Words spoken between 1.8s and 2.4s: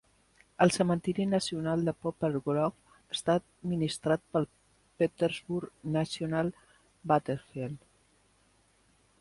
de Poplar